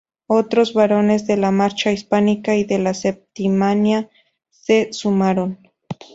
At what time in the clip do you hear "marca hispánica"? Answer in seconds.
1.51-2.55